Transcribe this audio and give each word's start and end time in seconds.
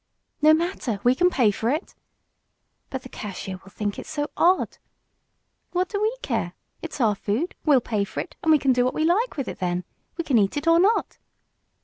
"No 0.41 0.51
matter, 0.55 0.99
we 1.03 1.13
can 1.13 1.29
pay 1.29 1.51
for 1.51 1.69
it." 1.69 1.93
"But 2.89 3.03
the 3.03 3.07
cashier 3.09 3.59
will 3.63 3.69
think 3.69 3.99
it 3.99 4.07
so 4.07 4.31
odd." 4.35 4.79
"What 5.73 5.89
do 5.89 6.01
we 6.01 6.17
care. 6.23 6.53
It's 6.81 6.99
our 6.99 7.13
food 7.13 7.53
we'll 7.65 7.81
pay 7.81 8.03
for 8.03 8.19
it, 8.19 8.35
and 8.41 8.51
we 8.51 8.57
can 8.57 8.73
do 8.73 8.83
what 8.83 8.95
we 8.95 9.05
like 9.05 9.37
with 9.37 9.47
it 9.47 9.59
then. 9.59 9.83
We 10.17 10.23
can 10.23 10.39
eat 10.39 10.57
it 10.57 10.67
or 10.67 10.79
not." 10.79 11.19